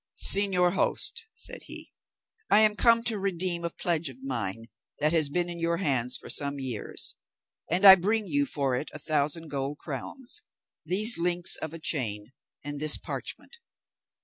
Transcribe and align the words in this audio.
"Señor 0.17 0.73
host," 0.73 1.25
said 1.35 1.61
he, 1.67 1.91
"I 2.49 2.61
am 2.61 2.75
come 2.75 3.03
to 3.03 3.19
redeem 3.19 3.63
a 3.63 3.69
pledge 3.69 4.09
of 4.09 4.23
mine 4.23 4.65
which 4.99 5.11
has 5.11 5.29
been 5.29 5.47
in 5.47 5.59
your 5.59 5.77
hands 5.77 6.17
for 6.17 6.27
some 6.27 6.57
years, 6.57 7.13
and 7.69 7.85
I 7.85 7.93
bring 7.93 8.25
you 8.25 8.47
for 8.47 8.75
it 8.75 8.89
a 8.95 8.99
thousand 8.99 9.49
gold 9.49 9.77
crowns, 9.77 10.41
these 10.83 11.19
links 11.19 11.55
of 11.57 11.71
a 11.71 11.77
chain, 11.77 12.31
and 12.63 12.79
this 12.79 12.97
parchment." 12.97 13.57